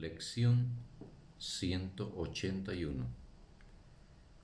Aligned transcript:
Lección 0.00 0.68
181 1.36 3.04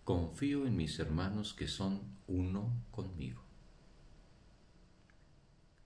Confío 0.04 0.66
en 0.66 0.76
mis 0.76 0.98
hermanos 0.98 1.54
que 1.54 1.66
son 1.66 2.02
uno 2.26 2.70
conmigo. 2.90 3.40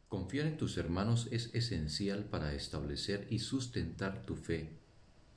Confiar 0.09 0.46
en 0.46 0.56
tus 0.56 0.77
hermanos 0.77 1.29
es 1.30 1.54
esencial 1.54 2.25
para 2.25 2.53
establecer 2.53 3.29
y 3.30 3.38
sustentar 3.38 4.23
tu 4.23 4.34
fe 4.34 4.77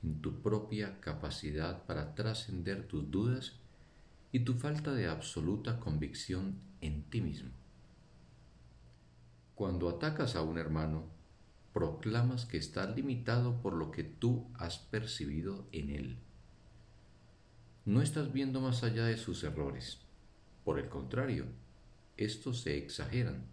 en 0.01 0.19
tu 0.19 0.41
propia 0.41 1.00
capacidad 1.00 1.86
para 1.86 2.15
trascender 2.15 2.88
tus 2.88 3.11
dudas 3.11 3.54
y 4.31 4.39
tu 4.39 4.55
falta 4.55 4.95
de 4.95 5.09
absoluta 5.09 5.79
convicción 5.79 6.59
en 6.81 7.04
ti 7.04 7.21
mismo. 7.21 7.52
Cuando 9.54 9.89
atacas 9.89 10.36
a 10.36 10.41
un 10.41 10.57
hermano, 10.57 11.12
proclamas 11.73 12.45
que 12.45 12.57
está 12.57 12.89
limitado 12.89 13.61
por 13.61 13.73
lo 13.73 13.91
que 13.91 14.04
tú 14.04 14.45
has 14.54 14.77
percibido 14.77 15.68
en 15.71 15.89
él. 15.89 16.18
No 17.86 18.01
estás 18.01 18.31
viendo 18.31 18.61
más 18.61 18.83
allá 18.83 19.05
de 19.05 19.18
sus 19.18 19.43
errores. 19.43 20.00
Por 20.64 20.79
el 20.79 20.87
contrario, 20.87 21.47
estos 22.15 22.61
se 22.61 22.78
exageran, 22.78 23.43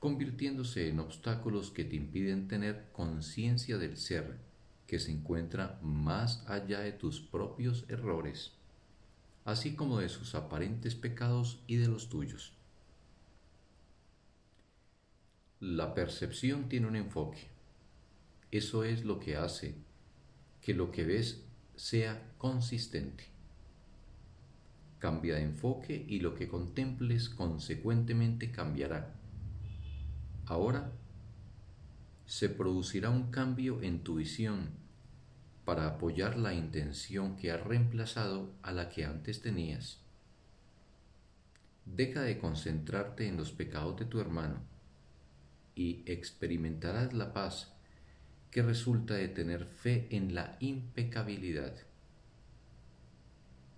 convirtiéndose 0.00 0.88
en 0.88 0.98
obstáculos 0.98 1.70
que 1.70 1.84
te 1.84 1.96
impiden 1.96 2.48
tener 2.48 2.90
conciencia 2.92 3.78
del 3.78 3.96
ser 3.96 4.38
que 4.86 4.98
se 4.98 5.12
encuentra 5.12 5.78
más 5.82 6.44
allá 6.48 6.80
de 6.80 6.92
tus 6.92 7.20
propios 7.20 7.84
errores, 7.88 8.52
así 9.44 9.76
como 9.76 10.00
de 10.00 10.08
sus 10.08 10.34
aparentes 10.34 10.96
pecados 10.96 11.62
y 11.68 11.76
de 11.76 11.86
los 11.86 12.08
tuyos. 12.08 12.59
La 15.60 15.92
percepción 15.92 16.70
tiene 16.70 16.86
un 16.86 16.96
enfoque. 16.96 17.48
Eso 18.50 18.82
es 18.82 19.04
lo 19.04 19.20
que 19.20 19.36
hace 19.36 19.74
que 20.62 20.72
lo 20.72 20.90
que 20.90 21.04
ves 21.04 21.44
sea 21.76 22.32
consistente. 22.38 23.24
Cambia 24.98 25.34
de 25.34 25.42
enfoque 25.42 26.02
y 26.08 26.20
lo 26.20 26.34
que 26.34 26.48
contemples 26.48 27.28
consecuentemente 27.28 28.50
cambiará. 28.50 29.12
Ahora 30.46 30.92
se 32.24 32.48
producirá 32.48 33.10
un 33.10 33.30
cambio 33.30 33.82
en 33.82 34.02
tu 34.02 34.14
visión 34.14 34.70
para 35.66 35.86
apoyar 35.86 36.38
la 36.38 36.54
intención 36.54 37.36
que 37.36 37.52
ha 37.52 37.58
reemplazado 37.58 38.50
a 38.62 38.72
la 38.72 38.88
que 38.88 39.04
antes 39.04 39.42
tenías. 39.42 39.98
Deja 41.84 42.22
de 42.22 42.38
concentrarte 42.38 43.28
en 43.28 43.36
los 43.36 43.52
pecados 43.52 43.98
de 43.98 44.06
tu 44.06 44.20
hermano 44.20 44.70
y 45.80 46.02
experimentarás 46.04 47.14
la 47.14 47.32
paz 47.32 47.72
que 48.50 48.62
resulta 48.62 49.14
de 49.14 49.28
tener 49.28 49.64
fe 49.64 50.08
en 50.10 50.34
la 50.34 50.58
impecabilidad. 50.60 51.74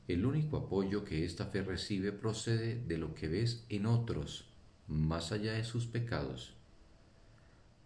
El 0.08 0.26
único 0.26 0.56
apoyo 0.56 1.04
que 1.04 1.24
esta 1.24 1.46
fe 1.46 1.62
recibe 1.62 2.10
procede 2.10 2.74
de 2.74 2.98
lo 2.98 3.14
que 3.14 3.28
ves 3.28 3.64
en 3.68 3.86
otros, 3.86 4.48
más 4.88 5.30
allá 5.30 5.52
de 5.52 5.62
sus 5.62 5.86
pecados, 5.86 6.54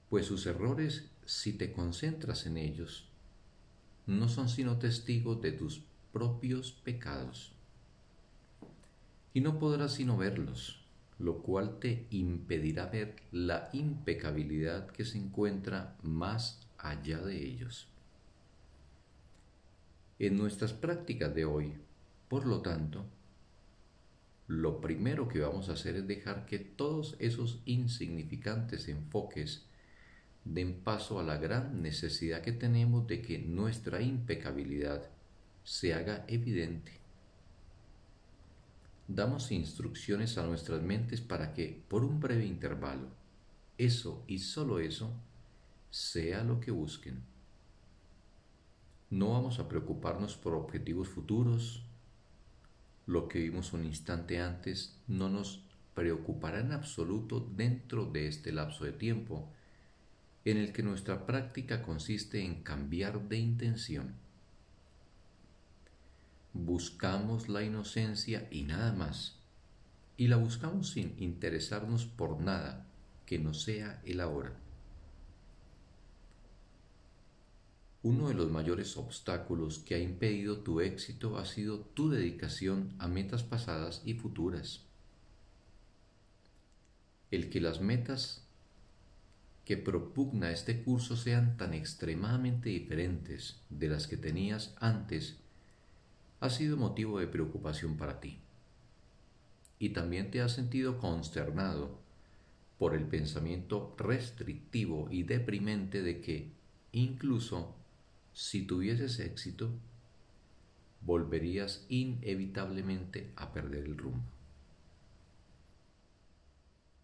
pues 0.09 0.25
sus 0.25 0.47
errores, 0.47 1.11
si 1.27 1.53
te 1.53 1.75
concentras 1.75 2.47
en 2.47 2.57
ellos, 2.57 3.11
no 4.07 4.31
son 4.31 4.49
sino 4.49 4.79
testigos 4.79 5.43
de 5.43 5.53
tus 5.53 5.83
propios 6.15 6.73
pecados. 6.73 7.53
Y 9.35 9.43
no 9.43 9.59
podrás 9.59 9.93
sino 9.93 10.17
verlos, 10.17 10.86
lo 11.19 11.39
cual 11.39 11.79
te 11.79 12.07
impedirá 12.11 12.87
ver 12.87 13.17
la 13.33 13.71
impecabilidad 13.73 14.89
que 14.89 15.05
se 15.05 15.19
encuentra 15.19 15.97
más 16.03 16.61
allá 16.79 17.21
de 17.21 17.43
ellos. 17.43 17.89
En 20.19 20.37
nuestras 20.37 20.73
prácticas 20.73 21.35
de 21.35 21.45
hoy, 21.45 21.75
por 22.29 22.47
lo 22.47 22.61
tanto, 22.61 23.07
lo 24.49 24.81
primero 24.81 25.29
que 25.29 25.41
vamos 25.41 25.69
a 25.69 25.73
hacer 25.73 25.97
es 25.97 26.07
dejar 26.07 26.47
que 26.47 26.59
todos 26.59 27.17
esos 27.19 27.61
insignificantes 27.65 28.89
enfoques 28.89 29.65
den 30.45 30.81
paso 30.85 31.19
a 31.19 31.25
la 31.25 31.37
gran 31.37 31.83
necesidad 31.83 32.43
que 32.43 32.53
tenemos 32.53 33.07
de 33.09 33.21
que 33.21 33.39
nuestra 33.39 34.01
impecabilidad 34.01 35.11
se 35.65 35.95
haga 35.95 36.25
evidente 36.29 37.06
damos 39.09 39.53
instrucciones 39.53 40.39
a 40.39 40.47
nuestras 40.47 40.83
mentes 40.83 41.21
para 41.21 41.53
que, 41.55 41.83
por 41.89 42.05
un 42.05 42.21
breve 42.21 42.47
intervalo, 42.47 43.09
eso 43.79 44.25
y 44.27 44.39
solo 44.39 44.81
eso 44.81 45.13
sea 45.91 46.43
lo 46.43 46.61
que 46.61 46.71
busquen. 46.71 47.23
No 49.11 49.33
vamos 49.33 49.61
a 49.61 49.69
preocuparnos 49.69 50.37
por 50.37 50.55
objetivos 50.55 51.09
futuros. 51.09 51.83
Lo 53.07 53.29
que 53.29 53.39
vimos 53.39 53.73
un 53.73 53.85
instante 53.85 54.41
antes 54.41 54.97
no 55.07 55.29
nos 55.29 55.63
preocupará 55.95 56.61
en 56.61 56.73
absoluto 56.73 57.41
dentro 57.41 58.07
de 58.07 58.27
este 58.27 58.53
lapso 58.53 58.85
de 58.85 58.93
tiempo 58.93 59.49
en 60.45 60.59
el 60.59 60.73
que 60.73 60.83
nuestra 60.83 61.27
práctica 61.27 61.83
consiste 61.83 62.41
en 62.41 62.63
cambiar 62.63 63.29
de 63.29 63.39
intención 63.39 64.15
buscamos 66.65 67.49
la 67.49 67.63
inocencia 67.63 68.49
y 68.51 68.63
nada 68.63 68.93
más, 68.93 69.37
y 70.17 70.29
la 70.29 70.37
buscamos 70.37 70.91
sin 70.91 71.15
interesarnos 71.19 72.07
por 72.07 72.41
nada 72.41 72.87
que 73.27 73.39
no 73.39 73.53
sea 73.53 74.01
el 74.05 74.21
ahora. 74.21 74.57
Uno 78.03 78.29
de 78.29 78.35
los 78.35 78.51
mayores 78.51 78.97
obstáculos 78.97 79.81
que 79.81 79.97
ha 79.97 79.99
impedido 79.99 80.59
tu 80.59 80.81
éxito 80.81 81.39
ha 81.39 81.45
sido 81.45 81.81
tu 81.81 82.09
dedicación 82.09 82.95
a 82.99 83.09
metas 83.09 83.43
pasadas 83.43 84.03
y 84.05 84.15
futuras. 84.15 84.87
El 87.33 87.51
que 87.51 87.61
las 87.61 87.81
metas 87.81 88.47
que 89.65 89.77
propugna 89.77 90.53
este 90.53 90.85
curso 90.85 91.17
sean 91.17 91.57
tan 91.57 91.75
extremadamente 91.75 92.69
diferentes 92.69 93.61
de 93.69 93.89
las 93.89 94.07
que 94.07 94.17
tenías 94.17 94.77
antes 94.79 95.41
ha 96.41 96.51
sido 96.51 96.77
motivo 96.77 97.19
de 97.19 97.27
preocupación 97.27 97.97
para 97.97 98.21
ti. 98.21 98.39
Y 99.79 99.91
también 99.91 100.31
te 100.31 100.41
has 100.41 100.53
sentido 100.53 100.99
consternado 100.99 101.99
por 102.79 102.95
el 102.95 103.05
pensamiento 103.05 103.95
restrictivo 103.99 105.09
y 105.11 105.23
deprimente 105.23 106.03
de 106.03 106.21
que 106.21 106.51
incluso 106.93 107.75
si 108.37 108.67
tuvieses 108.67 109.19
éxito, 109.19 109.71
volverías 111.01 111.87
inevitablemente 111.89 113.33
a 113.37 113.53
perder 113.53 113.85
el 113.85 113.97
rumbo. 113.97 114.23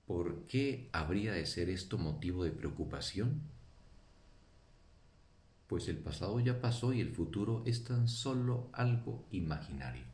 ¿Por 0.07 0.43
qué 0.47 0.91
habría 0.93 1.33
de 1.33 1.47
ser 1.47 1.71
esto 1.71 1.97
motivo 1.97 2.45
de 2.45 2.51
preocupación? 2.51 3.41
Pues 5.73 5.89
el 5.89 5.97
pasado 5.97 6.39
ya 6.39 6.61
pasó 6.61 6.93
y 6.93 7.01
el 7.01 7.15
futuro 7.15 7.63
es 7.65 7.83
tan 7.83 8.07
solo 8.07 8.69
algo 8.75 9.25
imaginario. 9.31 10.05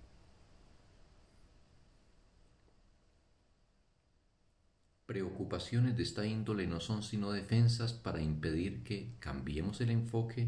Preocupaciones 5.05 5.97
de 5.97 6.05
esta 6.05 6.25
índole 6.25 6.69
no 6.69 6.79
son 6.79 7.03
sino 7.03 7.33
defensas 7.33 7.93
para 7.93 8.23
impedir 8.23 8.85
que 8.85 9.11
cambiemos 9.19 9.81
el 9.81 9.91
enfoque 9.91 10.47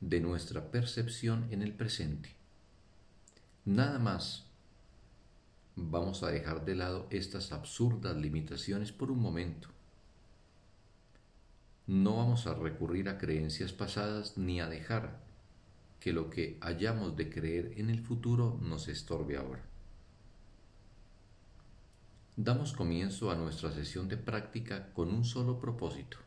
de 0.00 0.18
nuestra 0.18 0.72
percepción 0.72 1.46
en 1.52 1.62
el 1.62 1.72
presente. 1.72 2.30
Nada 3.64 4.00
más 4.00 4.46
vamos 5.76 6.24
a 6.24 6.32
dejar 6.32 6.64
de 6.64 6.74
lado 6.74 7.06
estas 7.10 7.52
absurdas 7.52 8.16
limitaciones 8.16 8.90
por 8.90 9.12
un 9.12 9.20
momento 9.20 9.75
no 11.86 12.16
vamos 12.16 12.46
a 12.46 12.54
recurrir 12.54 13.08
a 13.08 13.16
creencias 13.16 13.72
pasadas 13.72 14.36
ni 14.36 14.60
a 14.60 14.68
dejar 14.68 15.20
que 16.00 16.12
lo 16.12 16.30
que 16.30 16.58
hayamos 16.60 17.16
de 17.16 17.30
creer 17.30 17.74
en 17.76 17.90
el 17.90 18.00
futuro 18.00 18.58
nos 18.60 18.88
estorbe 18.88 19.36
ahora. 19.36 19.64
Damos 22.36 22.72
comienzo 22.72 23.30
a 23.30 23.36
nuestra 23.36 23.72
sesión 23.72 24.08
de 24.08 24.16
práctica 24.16 24.92
con 24.92 25.12
un 25.12 25.24
solo 25.24 25.58
propósito, 25.58 26.18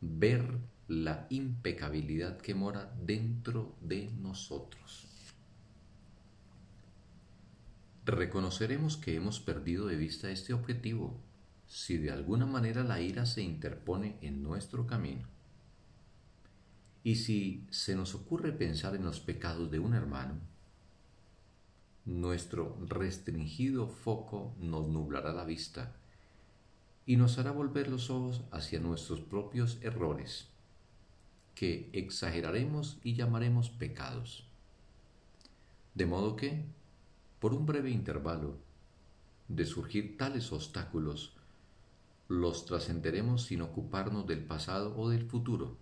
ver 0.00 0.58
la 0.88 1.26
impecabilidad 1.30 2.38
que 2.38 2.54
mora 2.54 2.92
dentro 3.00 3.76
de 3.80 4.10
nosotros. 4.20 5.06
Reconoceremos 8.04 8.96
que 8.96 9.14
hemos 9.14 9.40
perdido 9.40 9.86
de 9.86 9.96
vista 9.96 10.30
este 10.30 10.52
objetivo 10.52 11.16
si 11.70 11.98
de 11.98 12.10
alguna 12.10 12.46
manera 12.46 12.82
la 12.82 13.00
ira 13.00 13.24
se 13.24 13.42
interpone 13.42 14.16
en 14.22 14.42
nuestro 14.42 14.88
camino. 14.88 15.28
Y 17.04 17.14
si 17.14 17.64
se 17.70 17.94
nos 17.94 18.16
ocurre 18.16 18.50
pensar 18.50 18.96
en 18.96 19.04
los 19.04 19.20
pecados 19.20 19.70
de 19.70 19.78
un 19.78 19.94
hermano, 19.94 20.34
nuestro 22.04 22.76
restringido 22.88 23.86
foco 23.86 24.52
nos 24.58 24.88
nublará 24.88 25.32
la 25.32 25.44
vista 25.44 25.94
y 27.06 27.16
nos 27.16 27.38
hará 27.38 27.52
volver 27.52 27.88
los 27.88 28.10
ojos 28.10 28.42
hacia 28.50 28.80
nuestros 28.80 29.20
propios 29.20 29.78
errores, 29.80 30.48
que 31.54 31.88
exageraremos 31.92 32.98
y 33.04 33.14
llamaremos 33.14 33.70
pecados. 33.70 34.44
De 35.94 36.04
modo 36.04 36.34
que, 36.34 36.64
por 37.38 37.54
un 37.54 37.64
breve 37.64 37.90
intervalo, 37.90 38.58
de 39.46 39.66
surgir 39.66 40.16
tales 40.18 40.50
obstáculos, 40.52 41.36
los 42.30 42.64
trascenderemos 42.64 43.42
sin 43.42 43.60
ocuparnos 43.60 44.24
del 44.24 44.44
pasado 44.44 44.96
o 44.96 45.08
del 45.08 45.24
futuro, 45.26 45.76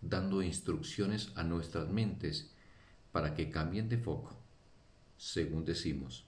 dando 0.00 0.40
instrucciones 0.40 1.30
a 1.34 1.42
nuestras 1.42 1.90
mentes 1.90 2.50
para 3.12 3.34
que 3.34 3.50
cambien 3.50 3.90
de 3.90 3.98
foco, 3.98 4.34
según 5.18 5.66
decimos. 5.66 6.24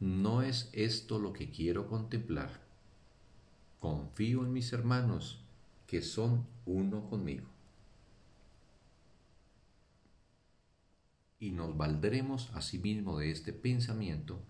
No 0.00 0.40
es 0.40 0.70
esto 0.72 1.18
lo 1.18 1.34
que 1.34 1.50
quiero 1.50 1.88
contemplar. 1.88 2.62
Confío 3.80 4.42
en 4.46 4.54
mis 4.54 4.72
hermanos, 4.72 5.42
que 5.86 6.00
son 6.00 6.46
uno 6.64 7.10
conmigo. 7.10 7.44
Y 11.38 11.50
nos 11.50 11.76
valdremos 11.76 12.50
asimismo 12.54 13.18
de 13.18 13.30
este 13.30 13.52
pensamiento 13.52 14.40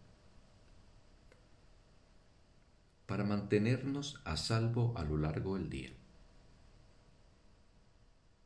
para 3.14 3.22
mantenernos 3.22 4.20
a 4.24 4.36
salvo 4.36 4.92
a 4.96 5.04
lo 5.04 5.16
largo 5.16 5.54
del 5.54 5.70
día. 5.70 5.90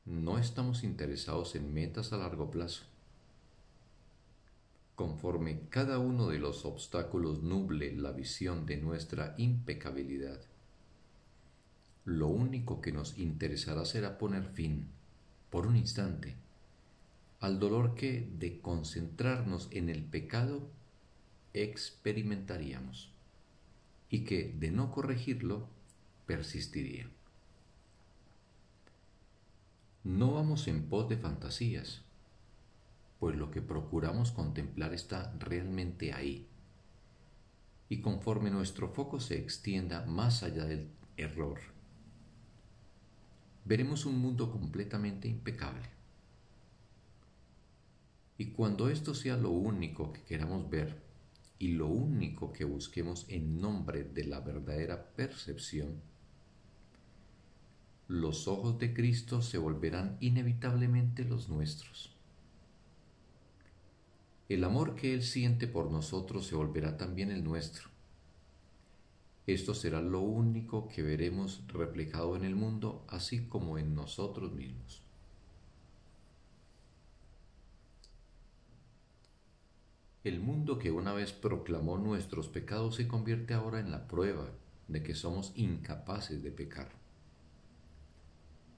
No 0.04 0.36
estamos 0.36 0.84
interesados 0.84 1.54
en 1.54 1.72
metas 1.72 2.12
a 2.12 2.18
largo 2.18 2.50
plazo. 2.50 2.82
Conforme 4.94 5.60
cada 5.70 5.98
uno 5.98 6.28
de 6.28 6.38
los 6.38 6.66
obstáculos 6.66 7.42
nuble 7.42 7.96
la 7.96 8.12
visión 8.12 8.66
de 8.66 8.76
nuestra 8.76 9.34
impecabilidad, 9.38 10.38
lo 12.04 12.26
único 12.26 12.82
que 12.82 12.92
nos 12.92 13.16
interesará 13.16 13.86
será 13.86 14.18
poner 14.18 14.44
fin, 14.44 14.86
por 15.48 15.66
un 15.66 15.76
instante, 15.78 16.34
al 17.40 17.58
dolor 17.58 17.94
que, 17.94 18.28
de 18.38 18.60
concentrarnos 18.60 19.68
en 19.70 19.88
el 19.88 20.04
pecado, 20.04 20.60
experimentaríamos 21.54 23.12
y 24.10 24.24
que, 24.24 24.54
de 24.58 24.70
no 24.70 24.90
corregirlo, 24.90 25.68
persistiría. 26.26 27.08
No 30.04 30.32
vamos 30.32 30.68
en 30.68 30.88
pos 30.88 31.08
de 31.08 31.16
fantasías, 31.16 32.02
pues 33.18 33.36
lo 33.36 33.50
que 33.50 33.60
procuramos 33.60 34.30
contemplar 34.30 34.94
está 34.94 35.34
realmente 35.38 36.12
ahí. 36.12 36.46
Y 37.88 38.00
conforme 38.00 38.50
nuestro 38.50 38.88
foco 38.88 39.20
se 39.20 39.38
extienda 39.38 40.04
más 40.06 40.42
allá 40.42 40.64
del 40.64 40.90
error, 41.16 41.58
veremos 43.64 44.06
un 44.06 44.18
mundo 44.18 44.50
completamente 44.50 45.28
impecable. 45.28 45.88
Y 48.38 48.52
cuando 48.52 48.88
esto 48.88 49.14
sea 49.14 49.36
lo 49.36 49.50
único 49.50 50.12
que 50.12 50.22
queramos 50.22 50.70
ver, 50.70 51.07
y 51.58 51.68
lo 51.68 51.88
único 51.88 52.52
que 52.52 52.64
busquemos 52.64 53.26
en 53.28 53.60
nombre 53.60 54.04
de 54.04 54.24
la 54.24 54.40
verdadera 54.40 55.10
percepción, 55.16 56.00
los 58.06 58.48
ojos 58.48 58.78
de 58.78 58.94
Cristo 58.94 59.42
se 59.42 59.58
volverán 59.58 60.16
inevitablemente 60.20 61.24
los 61.24 61.48
nuestros. 61.48 62.14
El 64.48 64.64
amor 64.64 64.94
que 64.94 65.12
Él 65.12 65.22
siente 65.22 65.66
por 65.66 65.90
nosotros 65.90 66.46
se 66.46 66.54
volverá 66.54 66.96
también 66.96 67.30
el 67.30 67.44
nuestro. 67.44 67.90
Esto 69.46 69.74
será 69.74 70.00
lo 70.00 70.20
único 70.20 70.88
que 70.88 71.02
veremos 71.02 71.64
reflejado 71.68 72.36
en 72.36 72.44
el 72.44 72.54
mundo, 72.54 73.04
así 73.08 73.46
como 73.46 73.78
en 73.78 73.94
nosotros 73.94 74.52
mismos. 74.52 75.02
El 80.24 80.40
mundo 80.40 80.78
que 80.78 80.90
una 80.90 81.12
vez 81.12 81.32
proclamó 81.32 81.96
nuestros 81.96 82.48
pecados 82.48 82.96
se 82.96 83.06
convierte 83.06 83.54
ahora 83.54 83.78
en 83.78 83.90
la 83.90 84.08
prueba 84.08 84.50
de 84.88 85.02
que 85.02 85.14
somos 85.14 85.52
incapaces 85.54 86.42
de 86.42 86.50
pecar. 86.50 86.88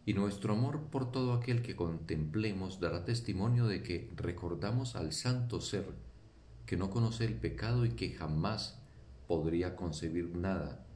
Y 0.04 0.12
nuestro 0.12 0.52
amor 0.52 0.88
por 0.90 1.10
todo 1.12 1.32
aquel 1.32 1.62
que 1.62 1.76
contemplemos 1.76 2.78
dará 2.78 3.04
testimonio 3.04 3.66
de 3.66 3.82
que 3.82 4.10
recordamos 4.16 4.96
al 4.96 5.12
santo 5.12 5.60
ser 5.60 5.87
que 6.66 6.76
no 6.76 6.90
conoce 6.90 7.25
el 7.25 7.34
pecado 7.34 7.84
y 7.84 7.90
que 7.90 8.10
jamás 8.10 8.78
podría 9.26 9.76
concebir 9.76 10.37
nada 10.37 10.87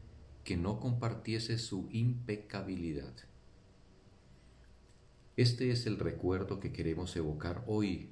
que 0.45 0.57
no 0.57 0.79
compartiese 0.79 1.59
su 1.59 1.89
impecabilidad. 1.91 3.15
Este 5.37 5.71
es 5.71 5.87
el 5.87 5.99
recuerdo 5.99 6.61
que 6.61 6.73
queremos 6.73 7.17
evocar 7.17 7.65
hoy 7.67 8.11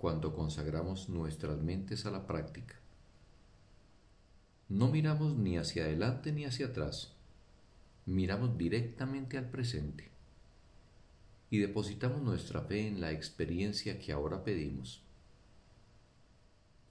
cuando 0.00 0.34
consagramos 0.34 1.10
nuestras 1.10 1.60
mentes 1.60 2.06
a 2.06 2.10
la 2.10 2.26
práctica. 2.26 2.74
No 4.70 4.88
miramos 4.88 5.36
ni 5.36 5.58
hacia 5.58 5.84
adelante 5.84 6.32
ni 6.32 6.46
hacia 6.46 6.68
atrás, 6.68 7.12
miramos 8.06 8.56
directamente 8.56 9.36
al 9.36 9.50
presente 9.50 10.08
y 11.50 11.58
depositamos 11.58 12.22
nuestra 12.22 12.62
fe 12.62 12.86
en 12.86 13.02
la 13.02 13.12
experiencia 13.12 13.98
que 13.98 14.12
ahora 14.12 14.42
pedimos. 14.42 15.02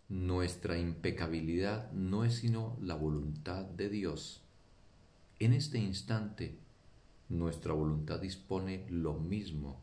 Nuestra 0.08 0.78
impecabilidad 0.78 1.92
no 1.92 2.26
es 2.26 2.36
sino 2.36 2.78
la 2.80 2.94
voluntad 2.94 3.66
de 3.66 3.90
Dios. 3.90 4.44
En 5.40 5.54
este 5.54 5.80
instante, 5.80 6.60
nuestra 7.28 7.74
voluntad 7.74 8.20
dispone 8.20 8.86
lo 8.88 9.16
mismo 9.16 9.82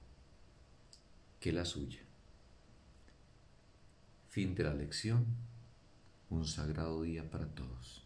que 1.41 1.53
la 1.53 1.65
suya. 1.65 2.06
Fin 4.37 4.55
de 4.55 4.65
la 4.65 4.75
lección. 4.75 5.25
Un 6.29 6.47
sagrado 6.47 7.01
día 7.01 7.25
para 7.31 7.47
todos. 7.47 8.06